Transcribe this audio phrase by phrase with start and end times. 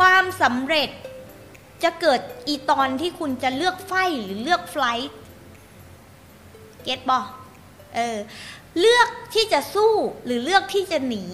[0.00, 0.90] ความสำเร็จ
[1.82, 5.08] จะเกิดอีตอนที่คุณจะเลือกไฟหรือเลือกไฟล์
[6.82, 7.20] เก็ตบอ
[7.94, 8.18] เออ
[8.80, 9.94] เลือกที่จะสู้
[10.24, 11.24] หรือเลือกที่จะหนี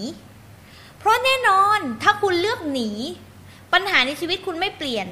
[0.97, 2.89] เพราะแน่นอนถ้าคุณเลือกหนี
[3.73, 5.07] ปัญหาในชีวิตคุณไม่เปลี่ยน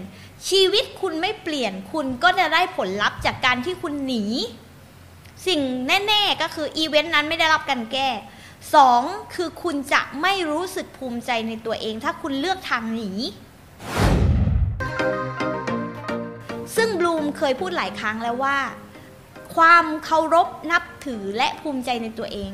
[0.50, 4.26] ชีวิตคุณไม่เปลี่ยน คุณก็จะได้ผลลัพธ์จากการที่คุณหนี
[5.48, 8.10] สิ่งแน่ๆก็คืออีเวนต์นั้นไม่ได้รับการแก้
[8.76, 9.02] สอง
[9.36, 13.12] คือคุณจะไม่รู้สึกภูมิใจในตัวเอง ถ้าคุณเลือกทางหนี
[17.06, 18.58] ลูมเคยพูดหลายครั้งแล้วว่า
[19.56, 22.52] ความเคารพนับถือและภูมิใจในตัวเอง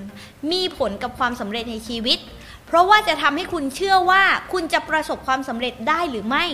[0.52, 2.20] มีผลกับความสำเร็จในชีวิต
[2.66, 6.46] เพราะว่าจะทำให้คุณเชื่อว่าคุณจะประสบความสำเร็จได้หรือไม่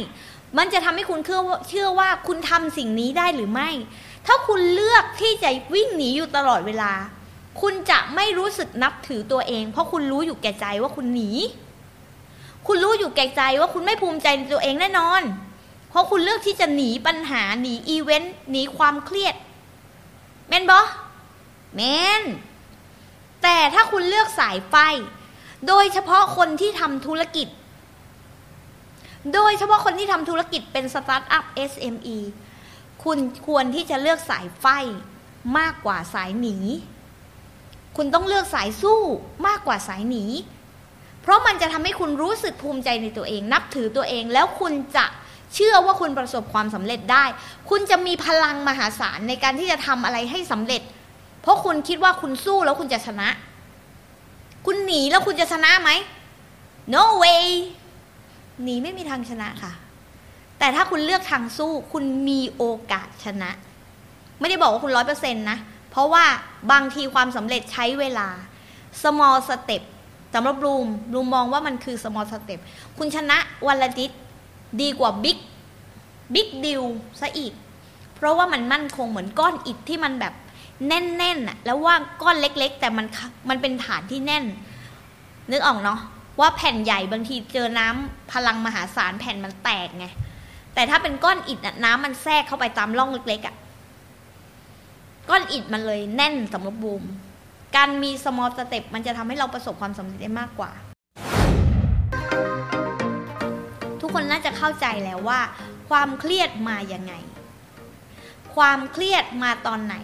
[0.58, 1.20] มันจะทำให้คุณ
[1.68, 3.70] เชื่อว่าคุณทำสิ่งนี้ได้หรือไม่
[4.26, 6.94] ถ้าคุณเลือกที่จะวิ่งหนีอยู่ตลอดเวลา
[7.62, 11.32] คุณจะไม่รู้สึกนับถือตัวเอง เพราะคุณรู้อยู่แก่ใจว่าคุณหนี
[12.68, 15.22] คุณรู้อยู่แก่ใจว่าคุณไม่ภูมิใจในตัวเองแน่นอน
[15.98, 19.36] ราะคุณเลือกที่จะหนีปัญหาหนีอีเวนต์หนีความเครียด
[20.48, 20.82] แมนบอ
[21.76, 21.82] แม
[22.22, 22.24] น
[23.44, 24.76] แต่ถ้าคุณเลือกสายไฟ
[25.68, 27.48] โดยเฉพาะคนที่ทำธุรกิจ
[29.34, 32.18] โดยเฉพาะคนที่ทำธุรกิจเป็นสตาร์ทอัพ SME
[33.04, 34.66] คุณควรที่จะเลือกสายไฟ
[35.58, 36.58] มากกว่าสายหนี
[37.98, 39.02] คุณต้องเลือกสายสู้
[39.48, 40.24] มากกว่าสายหนี
[41.22, 45.06] เพราะมันจะทำให้คุณรู้สึกภูมิใจในตัวเอง นับถือตัวเองแล้วคุณจะ
[45.54, 47.26] เชื่อว่าคุณประสบความสำเร็จได้
[47.70, 50.82] คุณจะมีพลังมหาศาลในการที่จะทำอะไรให้สำเร็จ
[51.42, 53.30] เพราะคุณคิดว่าคุณสู้แล้วคุณจะชนะ
[54.66, 55.90] คุณหนีแล้วคุณจะชนะไหม
[56.94, 57.46] no way
[58.64, 59.72] หนีไม่มีทางชนะค่ะ
[60.60, 63.50] แต่ถ้าคุณเลือกทางสู้ คุณมีโอกาสชนะ
[64.40, 65.58] ไม่ได้บอกว่าคุณร้อยเปอร์เซ็นต์นะ
[65.92, 66.26] เพราะว่า
[66.72, 68.28] บางทีความสำเร็จใช้เวลา
[69.02, 69.82] small step
[70.34, 72.60] สำหรับบลูมบูมมองว่ามันคือ small step
[72.98, 73.38] คุณชนะ
[73.68, 74.12] วันละนิด
[74.82, 75.40] ดีกว่าบิ๊ก
[76.34, 76.84] บิ๊กดิว
[77.22, 77.54] ซะอีก
[78.16, 80.34] เพราะว่ามันมั่นคงเหมือนก้อนอิฐที่มันแบบ
[80.88, 83.06] แน่นๆอะแล้วว่าก้อนเล็กๆ แต่มัน
[83.50, 84.46] มันเป็นฐานที่แน่น
[85.52, 86.00] นึกออกเนาะ
[86.40, 90.08] ว่าแผ่นใหญ่บางทีเจอน้ำพลังมหาศาลแผ่นมันแตกไง
[90.74, 93.56] แต่ถ้าเป็นก้อนอิฐน้ำมันแทรกเข้าไปตามร่องเล็กๆอะ
[95.30, 97.04] ก้อนอิฐมันเลยแน่นสำหรับบูม
[97.76, 100.72] การมีสมอลสเต็ปมันจะทำให้เราประสบความสำเร็จได้มากกว่า
[104.20, 105.42] คนน่าจะเข้าใจแล้วว่า
[105.90, 107.14] ความเครียดมาอย่างไง
[108.56, 109.96] ความเครียดมาตอนไหน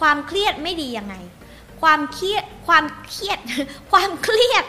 [0.00, 1.14] ความเครียดไม่ดียังไง
[1.82, 3.38] ความเครียดความเครียด
[3.92, 4.64] ความเครียด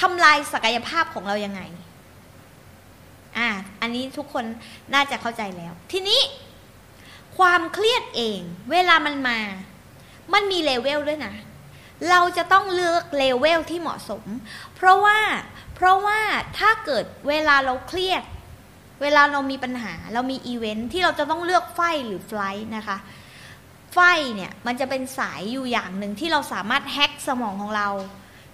[0.00, 1.60] ทำลายศักยภาพของเรายังไง
[3.38, 3.48] อ่า
[3.80, 4.44] อันนี้ทุกคน
[4.94, 6.20] น่าจะเข้าใจแล้ว ทีนี้
[7.38, 9.38] ความเครียดเอง เวลามันมา
[10.32, 11.34] มันมีเลเวลด้วยนะ
[12.10, 14.24] เราจะต้องเลือกเลเวลที่เหมาะสม
[14.74, 15.18] เพราะว่า
[15.74, 16.20] เพราะว่า
[16.58, 18.22] ถ้าเกิดเวลาเราเครียด
[19.02, 22.98] เวลาเรามีปัญหา เรามีอีเวนท์ที่เราจะต้องเลือก fight หรือ flight นะคะ
[23.92, 23.98] fight
[24.34, 27.88] เนี่ยมันจะเป็นสายอยู่อย่างหนึ่งที่เราสามารถ hack สมองของเรา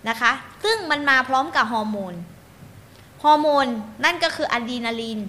[0.09, 0.33] นะคะ
[0.65, 2.15] ซึ่งมันมาพร้อมกับฮอร์โมน
[3.25, 3.67] ฮอร์โมน
[4.05, 5.21] นั่นก็คืออะดรีนาลีน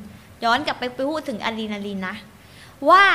[0.44, 2.16] ย้อนกลับไปพูดถึงอะดรีนาลีนนะ
[2.90, 3.06] ว่า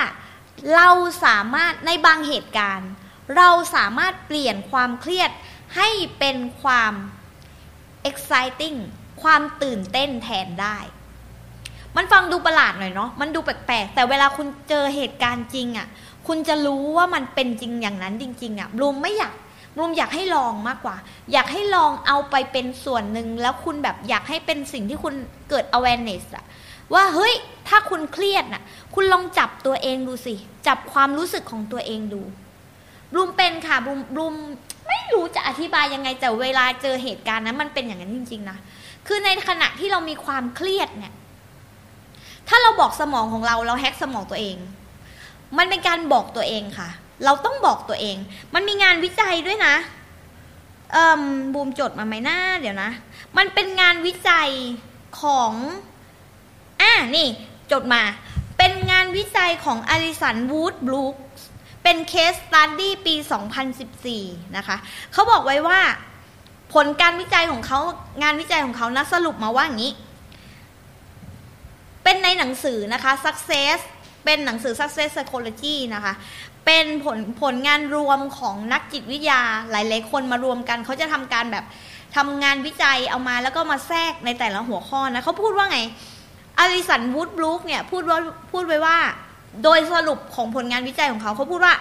[0.75, 0.89] เรา
[1.25, 2.91] สามารถในบางเหตุการณ์
[3.37, 5.31] เราสามารถเปลี่ยนความเครียด
[5.77, 5.89] ให้
[6.19, 6.93] เป็นความ
[8.09, 8.79] exciting
[9.23, 10.79] ความตื่นเต้นแทนได้
[11.97, 15.87] มันฟังดูประหลาดหน่อยเนาะ มันดูแปลกๆ แต่เวลาคุณเจอเหตุการณ์จริงอะ่ะ
[16.27, 19.35] คุณจะรู้ว่ามันเป็นจริงอย่างนั้นจริง ๆอะ่ะบลูมไม่อยาก
[19.77, 20.97] บลูมอยากให้ลองมากกว่า
[21.33, 25.15] อยากให้ลองเอาไปเป็นส่วนหนึ่งแล้วคุณแบบอยากให้เป็นสิ่งที่คุณ
[25.51, 26.45] เกิด awareness อะ
[26.95, 27.35] ว่าเฮ้ย
[27.69, 28.63] ถ้าคุณเครียดน่ะ
[28.95, 30.35] คุณลองจับตัวเองดูสิ
[30.67, 32.23] จับความรู้สึกของตัวเองดู
[33.13, 34.35] บลูมเป็นค่ะบลูมบลูม
[34.89, 38.59] ไม่รู้จะอธิบายยังไงแต่เวลาเจอเหตุการณ์นั้นมันเป็นอย่างนั้นจริงๆนะ
[39.07, 41.15] คือในขณะที่เรามีความเครียดเนี่ย
[42.49, 44.57] ถ้าเราบอกสมองของเราเราแฮกสมองตัวเอง
[45.59, 46.89] มันเป็นการบอกตัวเองค่ะ
[47.25, 48.17] เราต้องบอกตัวเอง
[48.55, 49.75] มันมีงานวิจัยด้วยนะ
[50.93, 51.23] เอ่ม
[51.55, 52.91] บูมจดมาไหมหน้าเดี๋ยวนะ
[53.37, 54.51] มันเป็นงานวิจัย
[55.21, 55.53] ของ
[56.81, 57.27] อ่านี่
[57.73, 58.03] จดมา
[58.59, 61.15] เป็นงานวิจัยของ Alison Wood Brooks
[61.89, 63.15] เป็น case study ปี
[63.85, 64.77] 2014 นะคะ
[65.13, 65.81] เขาบอกไว้ว่า
[66.75, 67.81] ผลการวิจัยของเขา
[68.23, 69.93] งานวิจัยของเขานะสรุปมาว่าอย่างนี้
[72.05, 73.79] เป็นในหนังสือนะคะ success
[74.25, 76.13] เป็นหนังสือ success psychology นะคะ
[76.67, 79.41] เป็นผลผลงานรวมของนักจิตวิทยา
[79.71, 81.65] หลาย ๆ คนมารวมกัน เขาจะทำการแบบ
[82.17, 85.79] ทำงานวิจัยเอามาแล้วก็มาแทรกในแต่ละหัวข้อนะเขาพูดว่าไง
[86.59, 88.19] อลิสันวูดบลูคเนี่ยพูดว่า
[88.53, 88.99] พูดไว้ว่า
[89.65, 91.75] โดยสรุปของผลงานวิจัยของเขาเขาพูดว่า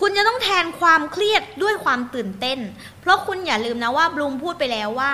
[0.00, 2.58] คุณจะต้องแทนความเครียดด้วยความตื่นเต้น
[3.00, 5.12] เพราะคุณอย่าลืมนะว่าบลูมพูดไปแล้วว่า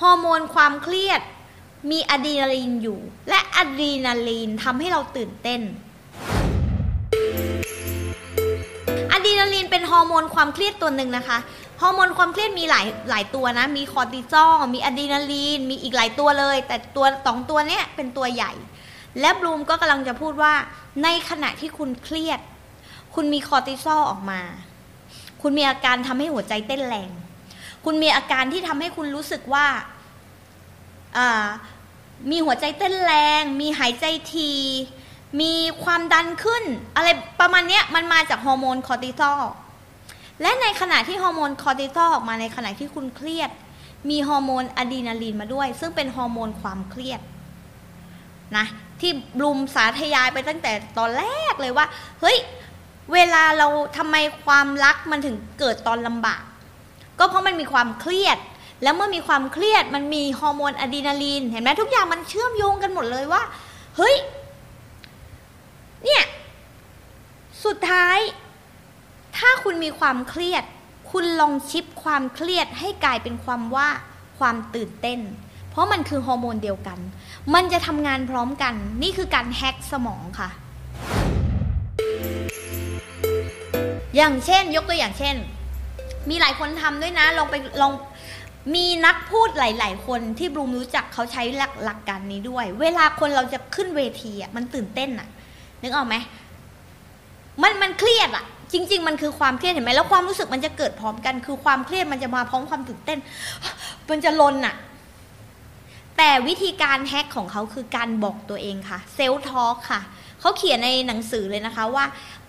[0.00, 1.20] ฮอร์โมนความเครียด
[1.90, 5.60] มีอะดรีนาลีนอยู่ และอะดรีนาลีนทำให้เราตื่นเต้น
[9.12, 11.38] อะดรีนาลีนเป็นฮอร์โมนความเครียดตัวหนึ่งนะคะ
[11.80, 18.52] ฮอร์โมนความเครียดมีหลายหลายตัวนะ มีคอร์ติซอลมีอะดรีนาลีน มีอีกหลายตัวเลย แต่ตัวสองตัวเนี้ยเป็นตัวใหญ่
[19.20, 20.54] และบลูมก็กำลังจะพูดว่า
[21.02, 22.40] ในขณะที่คุณเครียด
[23.14, 24.40] คุณมีคอร์ติซอลออกมา
[25.42, 27.10] คุณมีอาการทำให้หัวใจเต้นแรง
[27.84, 29.66] คุณมีอาการที่ทำให้คุณรู้สึกว่า
[32.30, 34.52] มีหัวใจเต้นแรง มีหายใจที่
[35.40, 35.52] มี
[35.84, 36.64] ความดันขึ้น
[36.96, 37.08] อะไร
[37.40, 39.40] ประมาณนี้มันมาจากฮอร์โมนคอร์ติซอล
[40.42, 43.50] และในขณะที่ฮอร์โมนคอร์ติซอลออกมาในขณะที่คุณเครียด
[44.10, 47.20] มีฮอร์โมนอะดรีนาลีนมาด้วย ซึ่งเป็นฮอร์โมนความเครียด
[48.56, 48.66] นะ
[49.00, 51.86] ที่บลูมสาธยายไปตั้งแต่ตอนแรกเลยว่า
[52.20, 52.38] เฮ้ย
[53.12, 56.42] เวลาเราทำไมความรักมันถึงเกิดตอนลำบาก
[57.18, 58.38] ก็เพราะมันมีความเครียด
[58.82, 63.42] แล้วเมื่อมีความเครียดมันมีฮอร์โมนอะดรีนาลีน เห็นไหมทุกอย่างมันเชื่อมโยงกันหมดเลยว่า
[63.96, 64.16] เฮ้ย
[66.04, 66.24] เนี่ย
[67.64, 68.18] สุดท้าย
[69.36, 70.64] ถ้าคุณมีความเครียด
[71.10, 73.88] คุณลองชิปความเครียดให้กลายเป็นความว่า
[74.38, 75.20] ความตื่นเต้น
[75.74, 76.98] เพราะมันคือฮอร์โมนเดียวกัน
[77.54, 80.48] มันจะทำงานพร้อมกัน นี่คือการแฮกสมองค่ะ
[84.16, 85.36] อย่างเช่น ยกตัวอย่างเช่น
[86.30, 87.92] มีหลายคนทำด้วยนะ ลองไปลอง
[88.74, 95.28] มีนักพูดหลาย ๆ คนที่บลูมรู้จักเขาใช้หลักหลักการนี้ด้วย เวลาคนเราจะขึ้นเวทีอะมันตื่นเต้นอะ
[95.82, 96.16] นึกออกไหม
[97.62, 103.18] มันมันเครียดอะ จริง ๆ มันคือความเครียดเห็นไหมแล้วความรู้สึกมันจะเกิดพร้อมกัน คือความเครียดมันจะมาพร้อมความตื่นเต้น
[104.10, 104.74] มันจะลนอะ
[106.18, 110.00] แต่วิธีการแฮกของเขาคือการบอกตัวเองค่ะเซลทอกค่ะ
[110.40, 112.04] เขาเขียนในหนังสือเลยนะคะว่า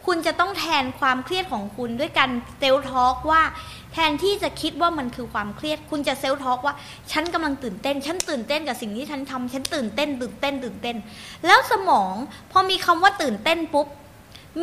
[0.06, 2.30] คุณจะต้องแทนความเครียดของคุณด้วยการ
[2.60, 3.42] เซลทอกว่า
[3.94, 6.76] แทนที่จะคิดว่ามันคือความเครียด คุณจะเซลทอกว่า
[7.12, 10.96] ฉันกำลังตื่นเต้น ฉันตื่นเต้นกับสิ่งที่ฉันทำฉันตื่นเต้น ตื่นเต้น ตื่นเต้น
[11.46, 12.14] แล้วสมอง
[12.52, 13.88] พอมีคำว่าตื่นเต้นปุ๊บ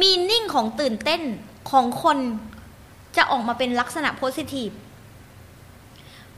[0.00, 1.22] มีนิ่งของตื่นเต้น
[1.70, 2.18] ของคน
[3.16, 4.68] จะออกมาเป็นลักษณะโพสิทีฟ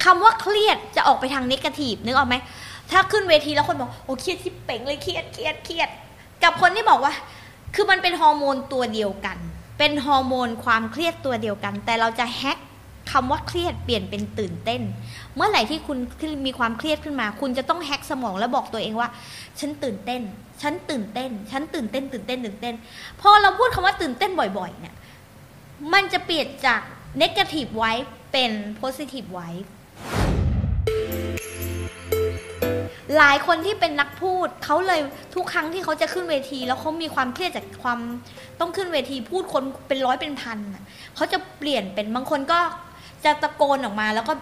[0.04, 2.36] คำว่าเครียดจะออกไปทางนิเกทีฟนึกออกไหม
[2.90, 5.88] ถ้าขึ้นเวทีแล้วคนบอกโอ้เครียดที่เป่งเลยเครียดเครียดเครียด
[6.42, 7.12] กับคนที่บอกว่า
[7.74, 9.38] คือมันเป็นฮอร์โมนตัวเดียวกัน
[9.78, 12.58] เป็นฮอร์โมนความเครียดตัวเดียวกัน แต่เราจะแฮก
[13.12, 14.82] คำว่าเครียดเปลี่ยนเป็นตื่นเต้น
[15.36, 15.98] เมื่อไหร่ที่คุณ
[16.46, 19.08] มีความเครียดขึ้นมา คุณจะต้องแฮกสมองแล้วบอกตัวเองว่า
[19.60, 20.22] ฉันตื่นเต้น
[20.62, 22.74] ฉันตื่นเต้น ฉันตื่นเต้น ตื่นเต้น ตื่นเต้น
[23.20, 24.94] พอเราพูดคำว่าตื่นเต้นบ่อยๆ เนี่ย
[25.92, 26.80] มันจะเปลี่ยนจาก
[27.18, 27.92] เนกาทีฟไว้
[28.32, 29.48] เป็นโพซิทีฟไว้
[33.18, 35.00] หลายคนที่เป็นนักพูดเขาเลย
[35.34, 37.98] ทุกครั้งที่เขาจะขึ้นเวที แล้วเขามีความเครียดจากความ
[38.60, 40.58] ต้องขึ้นเวทีพูดคนเป็นร้อยเป็นพัน
[41.16, 42.60] เขาจะเปลี่ยนเป็นบางคนก็
[43.24, 44.34] จะตะโกนออกมา แล้วก็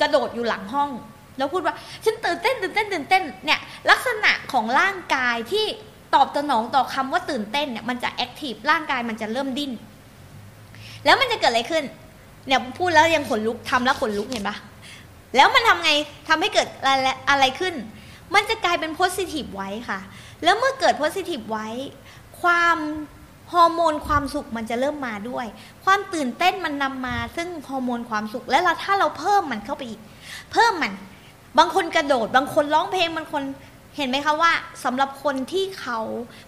[0.00, 0.90] กระโดดอยู่หลังห้อง
[1.38, 1.74] แล้วพูดว่า
[2.04, 3.60] ฉันตื่นเต้นตื่นเต้นตื่นเต้นเนี่ย
[3.90, 5.66] ลักษณะของร่างกายที่
[6.14, 9.72] ตอบสนองต่อคำว่าตื่นเต้นเนี่ยมันจะ active ร่างกายมันจะเริ่มดิ้น
[11.04, 11.84] แล้วมันจะเกิดอะไรขึ้น
[12.46, 14.56] เนี่ยพูดแล้วยังขนลุกทำแล้วขนลุกเห็นปะ
[15.36, 15.92] แล้วมันทำไง
[16.28, 17.74] ทำให้เกิดอะไรอะไรขึ้น
[18.34, 20.00] มันจะกลายเป็น positive vibe ค่ะ
[20.44, 21.68] แล้วเมื่อเกิด positive vibe
[22.40, 22.78] ความ
[23.52, 25.46] ฮอร์โมนความสุขมันจะเริ่มมาด้วย
[25.84, 30.00] ความตื่นเต้นมันนำมา ซึ่งฮอร์โมนความสุข และเราถ้าเราเพิ่มมันเข้าไปอีก
[30.52, 30.94] เพิ่มมัน
[31.58, 33.42] บางคนกระโดด บางคนร้องเพลงบางคน
[33.96, 34.52] เห็นไหมคะว่า
[34.84, 35.98] สำหรับคนที่เขา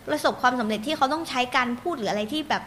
[0.09, 2.63] ประสบความสำเร็จที่เขาต้องใช้การพูดหรืออะไรที่แบบ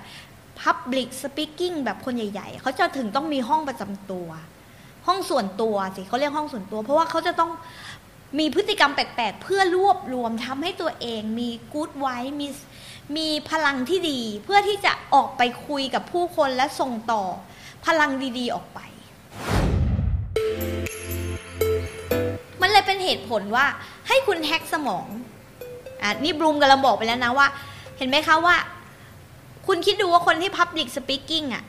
[0.61, 4.27] Public Speaking แบบคนใหญ่ ๆ เขาจะถึงต้องมีห้องประจำตัว
[5.09, 7.51] ห้องส่วนตัวสิเขาเรียกห้องส่วนตัว เพราะว่าเขาจะต้อง
[8.39, 12.47] มีพฤติกรรมแปลกๆ เพื่อรวบรวมทำให้ตัวเองมีกู๊ดไว้มี
[13.17, 17.23] มีพลังที่ดี เพื่อที่จะออกไปคุยกับผู้คนและส่งต่อ
[17.85, 18.79] พลังดีๆออกไป
[22.61, 23.65] มันเลยเป็นเหตุผลว่า
[24.07, 25.07] ให้คุณแฮกสมอง
[26.01, 27.47] อะนี่บลูมกำลังบอกไปแล้วนะว่า
[27.97, 28.55] เห็นไหมคะว่า
[29.67, 31.63] คุณคิดดูว่าคนที่ Public Speaking อะ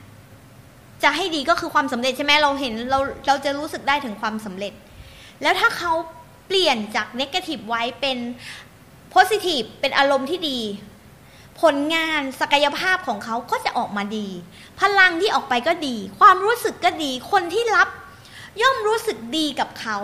[1.03, 4.73] จะให้ดีก็คือความสำเร็จใช่ไหมเราเห็นเราเราจะรู้สึกได้ถึงความสำเร็จ
[5.41, 5.93] แล้วถ้าเขา
[6.47, 8.17] เปลี่ยนจากเนกาทีฟไว้เป็น
[9.09, 10.59] โพซิทีฟเป็นอารมณ์ที่ดี
[11.61, 14.27] ผลงานศักยภาพของเขาก็จะออกมาดี
[14.81, 17.87] พลังที่ออกไปก็ดี ความรู้สึกก็ดี คนที่รับ
[18.61, 19.97] ย่อมรู้สึกดีกับเขา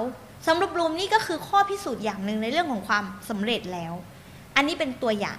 [0.48, 3.94] สำหรับบลูมนี่ก็คือข้อพิสูจน์อย่างหนึ่งในเรื่องของความสำเร็จแล้ว
[4.56, 5.38] อันนี้เป็นตัวอย่าง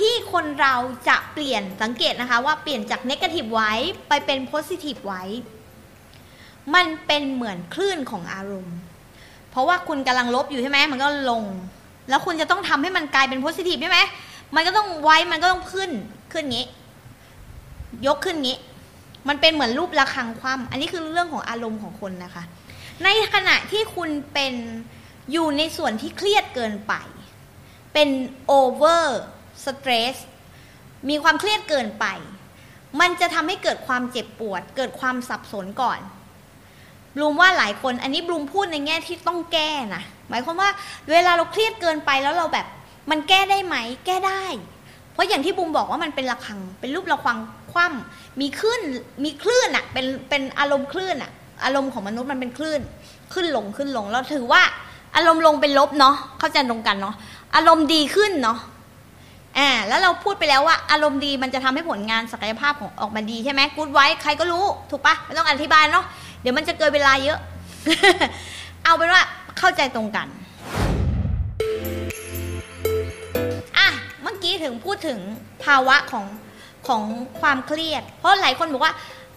[0.00, 0.74] ที่คนเรา
[1.08, 3.72] จะเปลี่ยนสังเกตนะคะว่าเปลี่ยนจากเนกาทีฟไว้
[4.08, 5.22] ไปเป็นโพซิทีฟไว้
[6.74, 8.76] มันเป็นเหมือนคลื่นของอารมณ์
[9.50, 11.44] เพราะว่าคุณกำลังลบอยู่ใช่ไหมมันก็ลง
[12.08, 14.00] แล้วคุณจะต้องทำให้มันกลายเป็นโพซิทีฟใช่ไหม
[14.54, 15.90] มันก็ต้องไว้มันก็ต้องขึ้น
[16.32, 16.66] ขึ้นงี้
[18.06, 18.58] ยกขึ้นงี้
[19.28, 22.44] มันเป็นเหมือนรูประฆังคว่ำอันนี้คือเรื่องของอารมณ์ของคนนะคะ
[23.04, 24.54] ในขณะที่คุณเป็น
[25.32, 26.94] อยู่ในส่วนที่เครียดเกินไป
[27.92, 28.08] เป็น
[28.46, 29.20] โอเวอร์
[29.64, 30.16] สเตรส
[31.08, 32.06] มีความเครียดเกินไป
[33.00, 36.00] มันจะทำให้เกิดความเจ็บปวด เกิดความสับสนก่อน
[37.14, 40.70] บลูมว่าหลายคนอันนี้บลูมพูดในแง่ที่ต้องแก้นะหมายความว่า
[41.10, 42.66] เวลาเราเครียดเกินไปแล้วเราแบบ
[43.10, 43.76] มันแก้ได้ไหม
[44.06, 44.42] แก้ได้
[45.12, 47.38] เพราะอย่างที่บูมบอกว่ามันเป็นระฆัง เป็นรูประฆัง
[47.72, 48.80] คว่ำมีขึ้น
[49.24, 51.30] มีคลื่นอะเป็นเป็นอารมณ์คลื่นอะ
[51.64, 52.80] อารมณ์ของมนุษย์มันเป็นคลื่น
[53.32, 54.62] ขึ้นลงขึ้นลงเราถือว่า
[55.16, 57.14] อารมณ์ลงเป็นลบเนาะเข้าใจตรงกันเนาะ
[57.56, 58.58] อารมณ์ดีขึ้นเนาะ
[59.60, 66.04] อ่าแล้วเราพูดไปแล้วว่าอารมณ์ดีมันจะทำให้ผลงานศักยภาพของออกมาดีใช่ไหมกู๊ดไว้ใครก็รู้ถูกปะไม่ต้องอธิบายเนาะ
[66.40, 67.38] เดี๋ยวมันจะเกินเวลาเยอะ
[68.84, 69.22] เอาเป็นว่า
[69.58, 70.28] เข้าใจตรงกัน
[73.78, 73.88] อะ
[74.22, 75.18] เมื่อกี้ถึงพูดถึง
[75.64, 76.24] ภาวะของ
[76.86, 77.02] ของ
[77.40, 78.94] ความเครียด เพราะหลายคนบอกว่า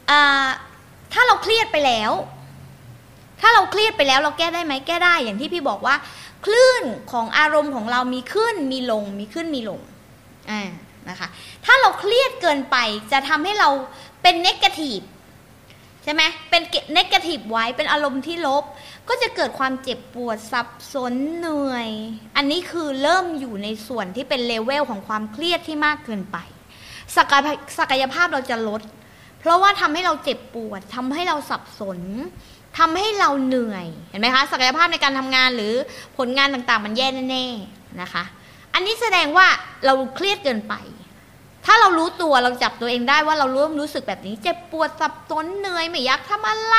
[0.10, 0.48] อ่า
[1.14, 2.12] ถ้าเราเครียดไปแล้ว
[3.42, 5.96] ถ้าเราเครียดไปแล้วเราแก้ได้ไหมแก้ได้อย่างที่พี่บอกว่า
[6.46, 9.80] คลื่นของอารมณ์ของเรามีขึ้นมีลง มีขึ้นมีลง
[10.50, 10.62] อ่า
[11.10, 11.28] นะคะ
[11.66, 12.78] ถ้าเราเครียดเกินไป
[13.12, 13.70] จะทำให้เรา
[14.22, 15.00] เป็น negative
[16.04, 16.62] ใช่ไหมเป็น
[16.94, 18.64] negative vibe เป็นอารมณ์ที่ลบ
[19.10, 21.90] ก็จะเกิดความเจ็บปวดสับสนเหนื่อย
[22.36, 26.38] อันนี้คือเริ่มอยู่ในส่วนที่เป็นเลเวลของความเครียดที่มากเกินไป
[27.16, 27.48] ศักย
[27.80, 28.82] ศักยภาพเราจะลด
[29.40, 32.00] เพราะว่าทำให้เราเจ็บปวดทำให้เราสับสน
[32.78, 35.74] ทำให้เราเหนื่อย เห็นไหมคะ ศักยภาพในการทำงานหรือ
[36.18, 38.24] ผลงานต่างๆ มันแย่แน่ๆนะคะ
[38.74, 39.48] อันนี้แสดงว่า
[39.86, 40.74] เราเครียดเกินไป
[41.66, 46.76] ถ้าเรารู้ตัวเราจับตัวเองได้ว่าเราริ่มรู้สึกแบบนี้เจ็บปวดสับสนเหนื่อยไม่อยากทำอะไร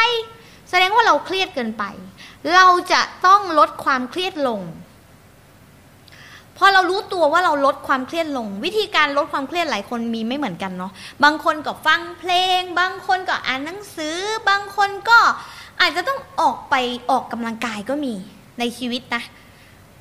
[0.70, 1.84] แสดงว่าเราเครียดเกินไป
[2.54, 4.60] เราจะต้องลดความเครียดลง
[6.58, 10.92] พอเรารู้ตัวว่าเราลดความเครียดลง วิธีการลดความเครียดหลายคนมีไม่เหมือนกันเนาะ
[11.24, 14.16] บางคนก็ฟังเพลง บางคนก็อ่านหนังสือ
[14.48, 15.18] บางคนก็
[15.80, 16.74] อาจจะต้องออกไป
[17.10, 18.14] ออกกำลังกายก็มี
[18.58, 19.22] ในชีวิตนะ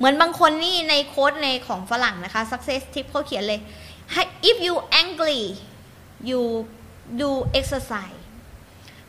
[0.04, 3.60] มือนบางคนนี่ในโค้ดในของฝรั่งนะคะ success tip เขาเขียนเลย
[4.50, 5.40] if you angry
[6.28, 6.42] you
[7.20, 8.20] do exercise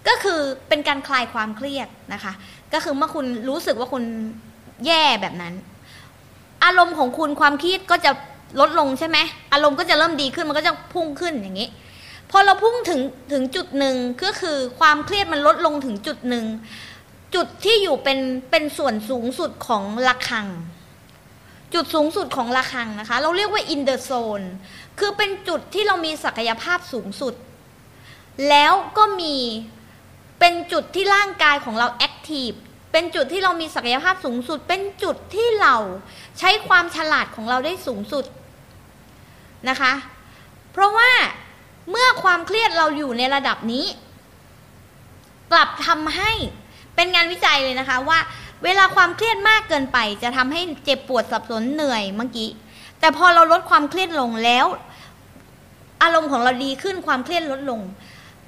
[0.07, 2.33] ก็คือเป็นการคลายความเครียดนะคะ
[2.73, 4.03] ก็คือเมื่อคุณรู้สึกว่าคุณ
[4.85, 5.53] แย่แบบนั้น
[6.63, 8.11] อารมณ์ของคุณความครียดก็จะ
[8.59, 9.17] ลดลงใช่ไหม
[9.53, 11.69] อารมณ์ก็จะเริ่มดีขึ้นมันก็จะพุ่งขึ้นอย่างนี้
[12.31, 13.01] พอเราพุ่งถึง
[13.33, 16.45] ถึงจุดหนึ่งก็คือความเครียดมันลดลงถึงจุดหนึ่ง
[17.35, 18.19] จุดที่อยู่เป็น
[18.51, 20.47] เป็นส่วนสูงสุดของระฆัง
[21.75, 24.45] จุดสูงสุดของระฆังนะคะ เราเรียกว่า in the zone
[24.99, 27.33] คือเป็นจุดที่เรามีศักยภาพสูงสุด
[28.49, 29.37] แล้วก็มี
[30.39, 32.49] เป็นจุดที่ร่างกายของเราแอคทีฟ
[32.91, 35.75] เป็นจุดที่เรามีศักยภาพสูงสุด เป็นจุดที่เรา
[36.39, 38.25] ใช้ความฉลาดของเราได้สูงสุด
[39.69, 39.93] นะคะ
[40.71, 41.11] เพราะว่า
[41.91, 43.85] เมื่อความเครียดเราอยู่ในระดับนี้
[45.51, 46.31] กลับทำให้
[46.95, 48.19] เป็นงานวิจัยเลยนะคะว่า
[48.63, 52.49] เวลาความเครียดมากเกินไป จะทำให้เจ็บปวดสับสนเหนื่อยเมื่อกี้
[52.99, 54.65] แต่พอเราลดความเครียดลงแล้ว
[56.03, 57.81] อารมณ์ของเราดีขึ้นความเครียดลดลง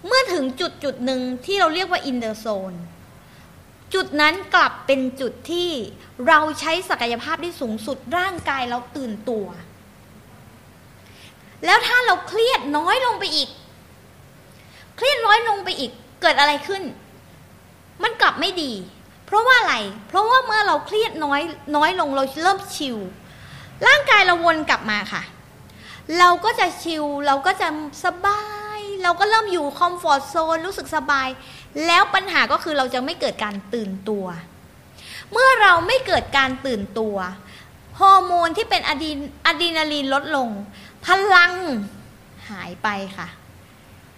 [0.06, 2.78] เมื่อถึงจุดจุดหนึ่งที่เราเรียกว่า in the zone
[3.94, 5.70] จุดนั้นกลับเป็นจุดที่
[6.28, 9.46] เราใช้ศักยภาพได้สูงสุดร่างกายเราตื่นตัว
[11.66, 13.50] แล้วถ้าเราเครียดน้อยลงไปอีก
[14.98, 16.84] เครียดน้อยลงไปอีก เกิดอะไรขึ้น
[18.04, 18.72] มันกลับไม่ดี
[19.28, 19.76] เพราะว่าอะไร
[20.08, 21.42] เพราะว่าเมื่อเราเครียดน้อย
[21.76, 22.98] น้อยลงเราเริ่มชิล
[23.88, 25.24] ร่างกายเราวนกลับมาค่ะ
[26.20, 27.68] เราก็จะชิลเราก็จะ
[28.06, 28.42] สบา
[28.78, 31.28] ย เราก็เริ่มอยู่คอมฟอร์ทโซนรู้สึกสบาย
[31.88, 34.26] แล้วปัญหาก็คือเราจะไม่เกิดการตื่นตัว
[35.32, 37.16] เมื่อเราไม่เกิดการตื่นตัว
[38.00, 39.12] ฮอร์โมนที่เป็นอะดี
[39.46, 40.50] อะดรีนาลีนลดลง
[41.06, 41.54] พลัง
[42.50, 43.28] หายไปค่ะ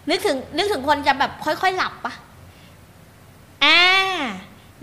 [0.09, 2.13] นึกถึงนึกถึงคนจะแบบค่อยๆหลับปะ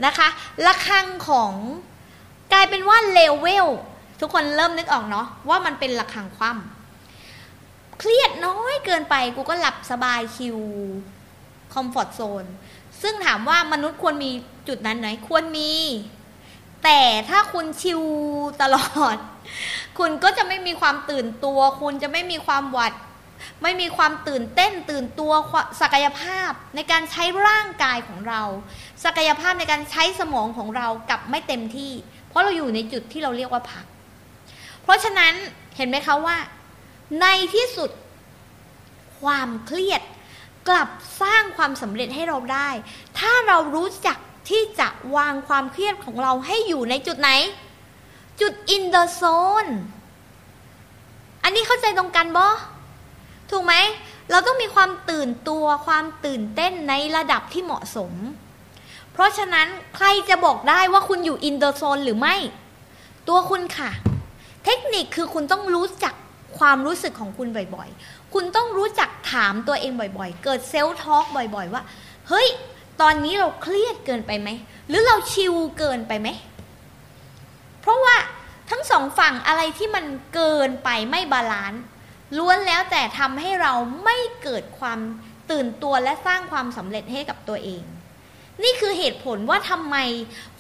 [0.05, 0.29] นะคะ
[0.67, 1.53] ระฆังของ
[2.53, 3.67] กลายเป็นว่าเลเวล
[4.21, 10.59] ทุกคนเริ่มนึกออกเนาะว่ามันเป็นระฆังคว่ำเครียดน้อยเกินไปกูก็หลับสบาย chill
[11.73, 12.45] คอมฟอร์ทโซน
[13.03, 14.31] ซึ่งถามว่ามนุษย์ควรมี
[14.69, 15.73] จุดนั้นไหนควรมี
[16.85, 18.03] แต่ถ้าคุณชิว
[18.63, 19.17] ตลอด
[19.99, 22.93] คุณก็จะไม่มีความตื่นตัว คุณจะไม่มีความหวัด
[23.63, 25.33] ไม่มีความตื่นเต้นตื่นตัว
[25.81, 28.43] ศักยภาพในการใช้ร่างกายของเรา
[29.05, 31.93] ศักยภาพในการใช้สมองของเรากับไม่เต็มที่
[32.29, 33.85] เพราะเราอยู่ในจุดที่เราเรียกว่าพัก
[34.83, 35.35] เพราะฉะนั้น
[35.77, 36.37] เห็นไหมคะว่า
[37.21, 37.91] ในที่สุด
[39.21, 40.03] ความเครียด
[40.69, 40.89] กลับ
[41.23, 42.69] สร้างความสำเร็จให้เราได้
[43.19, 44.19] ถ้าเรารู้จัก
[44.51, 47.31] ที่จะวางความเครียดของเราให้อยู่ในจุดไหน
[48.41, 49.71] จุด in the zone
[51.43, 52.49] อันนี้เข้าใจตรงกันบอ
[53.51, 53.75] ถูกไหม
[54.31, 58.13] เราต้องมีความตื่นตัวความตื่นเต้นในระดับที่เหมาะสม
[59.13, 62.35] เพราะฉะนั้นใครจะบอกได้ว่าคุณอยู่ in the zone หรือไม่
[63.29, 63.91] ตัวคุณค่ะ
[64.65, 66.15] เทคนิคคือคุณต้องรู้จัก
[66.59, 71.83] ความรู้สึกของคุณบ่อยๆ คุณต้องรู้จักถามตัวเองบ่อยๆ เกิด self talk บ่อยๆ ว่า
[72.29, 72.49] เฮ้ย
[73.01, 74.49] ตอนนี้เราเครียดเกินไปไหม
[74.89, 76.29] หรือเรา chill เกินไปไหม
[77.81, 78.17] เพราะว่า
[78.71, 81.83] ทั้งสองฝั่งอะไรที่มันเกินไปไม่ balance
[82.39, 83.73] ล้วนแล้วแต่ทำให้เรา
[84.05, 84.99] ไม่เกิดความ
[85.51, 87.83] ตื่นตัวและสร้างความสำเร็จให้กับตัวเอง
[88.63, 89.97] นี่คือเหตุผลว่าทำไม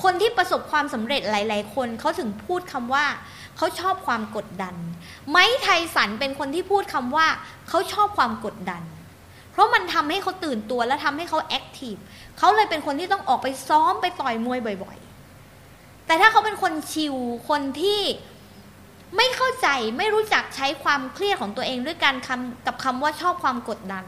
[0.03, 3.07] คนที่ประสบความสำเร็จหลาย ๆ คนเขาถึงพูดคำว่า
[3.57, 4.75] เขาชอบความกดดัน
[5.31, 7.27] ไม้ไทสันเป็นคนที่พูดคำว่า
[7.69, 8.83] เขาชอบความกดดัน
[9.53, 11.97] เพราะมันทำให้เขาตื่นตัวและทำให้เขาแอคทีฟ
[12.39, 14.99] เขาเลยเป็นคนที่ต้องออกไปซ้อมไปต่อยมวยบ่อย
[15.53, 17.15] ๆ แต่ถ้าเขาเป็นคนชิล
[17.49, 18.01] คนที่
[19.17, 19.69] ไม่เข้าใจ
[19.99, 24.05] ไม่รู้จักใช้ความเครียดของตัวเองด้วยการคำกับคำว่าชอบความกดดัน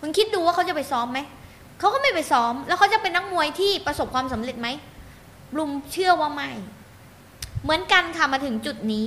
[0.00, 1.18] คุณคิดดูว่าเขาจะไปซ้อมไหม
[1.78, 4.68] เขาก็ไม่ไปซ้อม แล้วเขาจะเป็นนักมวยที่ประสบความสำเร็จไหม
[5.58, 6.50] ลุมเชื่อว่าไม่
[7.62, 9.06] เหมือนกันค่ะมาถึงจุดนี้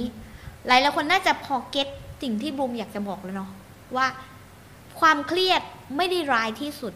[0.68, 1.88] หลายหลายคนน่าจะพอเก็ต
[2.22, 3.50] สิ่งที่บูมอยากจะบอกแล้วเนาะ
[3.96, 4.08] ว่า
[5.00, 5.62] ความเครียด
[5.98, 6.94] ไม่ได้ร้ายที่สุด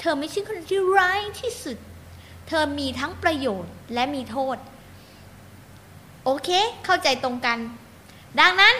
[0.00, 1.78] เธอไม่ใช่คนที่ร้ายที่สุด
[2.48, 4.56] เธอมีทั้งประโยชน์และมีโทษ
[6.24, 6.48] โอเค
[6.84, 7.58] เข้าใจตรงกัน
[8.40, 8.74] ดังนั้น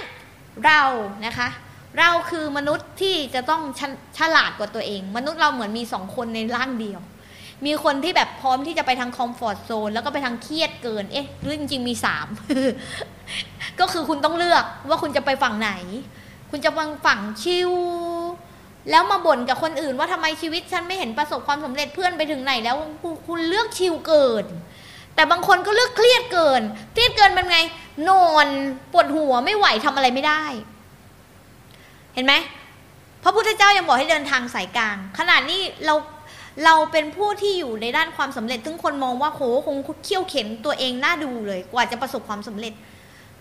[0.66, 0.82] เรา
[1.26, 1.48] นะคะ
[1.98, 3.80] เราคือมนุษย์ที่จะต้องฉ
[4.18, 7.00] ฉลาดกว่าตัวเอง มนุษย์เราเหมือนมีสองคนในร่างเดียว
[7.66, 12.26] มีคนที่แบบพร้อมที่จะไปทางคอมฟอร์ทโซนแล้วก็ไปทางเครียดเกิน เอ๊ะหรือจริงๆมีสาม
[13.80, 15.70] ก็คือคุณต้องเลือกว่าคุณจะไปฝั่งไหน
[16.50, 17.72] คุณจะฟังฝั่งชิว
[18.90, 22.76] แล้วมาบ่นกับคนอื่นว่าทำไมชีวิตฉันไม่เห็นประสบความสำเร็จเพื่อนไปถึงไหน แล้ว
[23.28, 24.44] คุณเลือกชิวเกิน
[25.14, 27.58] แต่บางคนก็เลือกเครียดเกิน เครียดเกินเป็นไง
[28.08, 28.46] นอน
[28.92, 30.44] ปวดหัวไม่ไหวทำอะไรไม่ได้
[32.14, 32.34] เห็นไหม
[33.22, 35.94] พระพุทธเจ้ายังบอกให้เดินทางสายกลาง ขนาดนี้เรา
[36.64, 42.72] เราเป็นผู้ที่อยู่ในด้านความสำเร็จทึงคนมองว่าโหคงเขี่ยวเข็นตัวเองน่าดูเลย กว่าจะประสบความสำเร็จ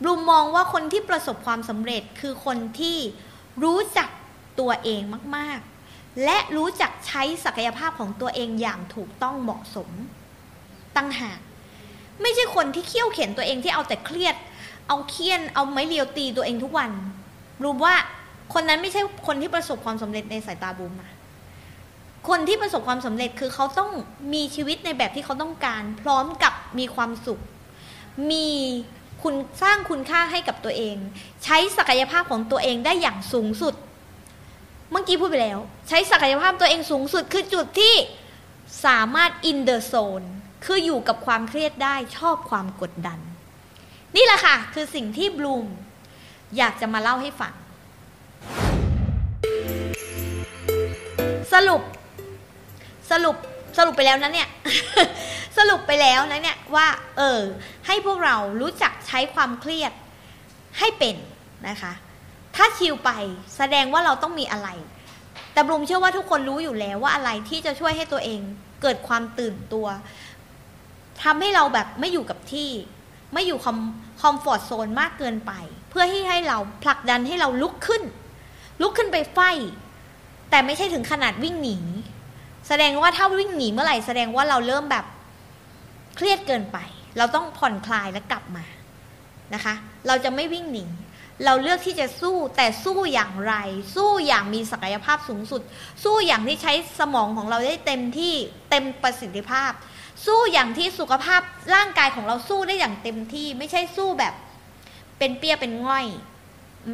[0.02, 2.98] บลูมมองว่าคนที่ประสบความสำเร็จคือคนที่
[3.64, 4.10] รู้จัก
[4.60, 5.02] ตัวเอง
[5.36, 5.60] มาก
[5.92, 9.90] ๆ และรู้จักใช้ศักยภาพของตัวเองอย่างถูกต้องเหมาะสม
[10.96, 11.40] ตั้งหาก
[12.22, 14.36] ไม่ใช่คนที่เขี่ยวเข็นตัวเองที่เอาแต่เครียด
[14.88, 16.92] เอาเคียนเอาไม้เรียวตีตัวเองทุกวัน
[17.64, 17.96] รู้ว่า
[18.54, 21.12] คนนั้นไม่ใช่คนที่ประสบความสำเร็จในสายตาบูมนะ
[22.30, 23.90] คนที่ประสบความสำเร็จคือเขาต้อง
[24.34, 27.42] มีชีวิตในแบบที่เขาต้องการ พร้อมกับมีความสุข
[28.32, 28.48] มี
[29.24, 30.96] คุณสร้างคุณค่าให้กับตัวเอง
[31.44, 33.76] ใช้ศักยภาพของตัวเองได้อย่างสูงสุด
[34.92, 37.96] เมื่อกี้พูดไปแล้ว ใช้ศักยภาพตัวเองสูงสุดคือจุดที่
[38.86, 40.28] สามารถ in the zone
[40.66, 43.20] คืออยู่กับความเครียดได้ชอบความกดดัน
[44.16, 45.66] นี่แหละค่ะ คือสิ่งที่บลูม
[46.58, 47.54] อยากจะมาเล่าให้ฟัง
[51.54, 51.82] สรุป
[53.12, 53.36] สรุป
[53.78, 54.50] สรุปไปแล้วนะเนี่ย
[55.58, 57.42] สรุปไปแล้วนะเนี่ยว่า เออ
[57.88, 59.92] ให้พวกเรารู้จักใช้ความเครียด
[60.80, 61.16] ให้เป็น
[61.68, 61.94] นะคะ
[62.56, 63.12] ถ้าชิลไป
[63.58, 64.70] แสดงว่าเราต้องมีอะไร
[65.54, 68.42] แต่บลูมเชื่อว่าทุกคนรู้อยู่แล้วว่าอะไรที่จะช่วยให้ตัวเอง
[68.82, 69.88] เกิดความตื่นตัว
[71.24, 72.70] ทำให้เราแบบไม่อยู่กับที่
[73.34, 73.78] ไม่อยู่คอม
[74.22, 75.52] คอมฟอร์ทโซนมากเกินไป
[75.90, 78.04] เพื่อที่ให้เราผลักดันให้เราลุกขึ้น
[78.82, 79.40] ลุกขึ้นไปไฟ
[80.50, 81.78] แต่ไม่ใช่ถึงขนาดวิ่งหนี
[82.68, 85.06] แสดงว่าถ้าวิ่งหนีเมื่อไหร่แสดงว่าเราเริ่มแบบ
[86.16, 86.78] เครียดเกินไป
[87.18, 88.66] เราต้องผ่อนคลายและกลับมา
[89.54, 89.74] นะคะ
[90.08, 90.86] เราจะไม่วิ่งหนี
[91.46, 93.54] เราเลือกที่จะสู้แต่สู้อย่างไร
[93.96, 95.62] สู้อย่างมีศักยภาพสูงสุด
[96.04, 98.36] สู้อย่างที่ใช้สมองของเราได้เต็มที่
[98.70, 99.72] เต็มประสิทธิภาพ
[100.26, 101.42] สู้อย่างที่สุขภาพ
[101.76, 104.34] ร่างกายของเราสู้ได้อย่างเต็มที่ ไม่ใช่สู้แบบ
[105.18, 106.06] เป็นเปี้ยเป็นง่อย
[106.88, 106.90] อ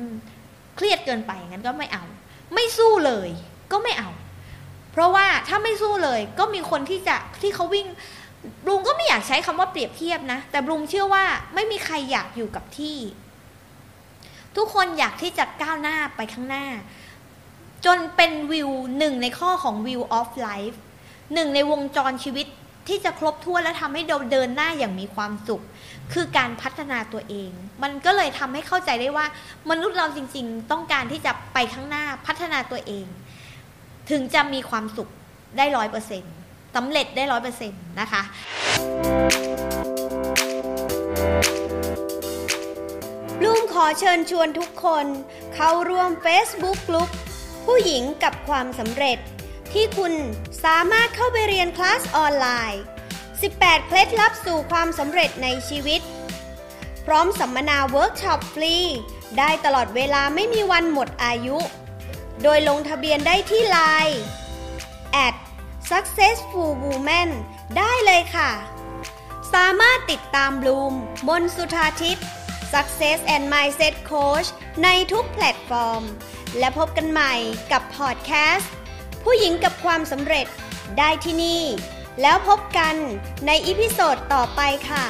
[0.76, 2.04] เครียดเกินไปงั้นก็ไม่เอา
[2.54, 3.30] ไม่สู้เลย
[3.72, 4.10] ก็ไม่เอา
[4.92, 7.88] เพราะว่าถ้าไม่สู้เลย ก็มีคนที่จะที่เขาวิ่ง
[8.66, 12.98] บลุงก็ไม่อยากใช้คำว่าเปรียบเทียบนะ แต่บลุงเชื่อว่าไม่มีใครอยากอยู่กับที่
[14.58, 16.66] ทุกคนอยากที่จะก้าวหน้าไปข้างหน้า
[17.86, 20.80] จนเป็นวิวหนึ่งในข้อของวิวออฟไลฟ์
[21.34, 22.48] หนึ่งในวงจรชีวิต
[22.88, 25.64] ที่จะครบถ้วนและทำให้เราเดินหน้าอย่างมีความสุข
[26.14, 27.52] คือการพัฒนาตัวเอง
[27.84, 29.26] มันก็เลยทำให้เข้าใจได้ว่า
[29.70, 33.06] มนุษย์เราจริง ๆ ต้องการที่จะไปข้างหน้าพัฒนาตัวเอง
[34.10, 35.10] ถึงจะมีความสุข
[35.58, 36.34] ได้ร้อยเปอร์เซ็นต์
[36.76, 38.22] สำเร็จได้ร้อยเปอร์เซ็นต์นะคะ
[43.44, 45.06] บลูมขอเชิญชวนทุกคน
[45.56, 47.10] เข้าร่วม Facebook กลุ่ม
[47.66, 49.18] ผู้หญิงกับความสำเร็จ
[49.74, 50.14] ที่คุณ
[50.66, 52.82] สามารถเข้าไปเรียนคลาสออนไลน์
[53.34, 56.02] 18 เคล็ดลับสู่ความสำเร็จในชีวิต
[57.06, 58.76] พร้อมสัมมนาเวิร์กช็อปฟรี
[59.38, 61.58] ได้ตลอดเวลาไม่มีวันหมดอายุ
[62.44, 64.20] โดยลงทะเบียนได้ที่ไลน์
[65.26, 65.36] at
[65.92, 67.30] successful woman
[67.78, 68.52] ได้เลยค่ะ
[69.54, 70.94] สามารถติดตามบลูม
[71.28, 72.26] มนสุธาทิพย์
[72.74, 74.48] Success and Mindset Coach
[74.84, 76.04] ในทุกแพลตฟอร์ม
[76.60, 77.34] และพบกันใหม่
[77.72, 78.74] กับพอดแคสต์
[79.30, 80.48] ผู้หญิงกับความสำเร็จ
[80.98, 81.62] ได้ที่นี่
[82.22, 82.96] แล้วพบกัน
[83.46, 85.06] ใน episode ต่อไปค่ะ